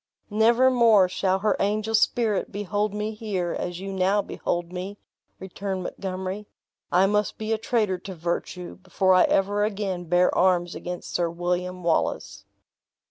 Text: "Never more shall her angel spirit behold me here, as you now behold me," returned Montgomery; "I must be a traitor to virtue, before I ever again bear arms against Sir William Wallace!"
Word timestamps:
"Never 0.31 0.71
more 0.71 1.07
shall 1.07 1.37
her 1.41 1.55
angel 1.59 1.93
spirit 1.93 2.51
behold 2.51 2.91
me 2.91 3.11
here, 3.13 3.51
as 3.53 3.79
you 3.79 3.93
now 3.93 4.23
behold 4.23 4.73
me," 4.73 4.97
returned 5.37 5.83
Montgomery; 5.83 6.47
"I 6.91 7.05
must 7.05 7.37
be 7.37 7.53
a 7.53 7.59
traitor 7.59 7.99
to 7.99 8.15
virtue, 8.15 8.77
before 8.77 9.13
I 9.13 9.25
ever 9.25 9.63
again 9.63 10.05
bear 10.05 10.33
arms 10.35 10.73
against 10.73 11.13
Sir 11.13 11.29
William 11.29 11.83
Wallace!" 11.83 12.45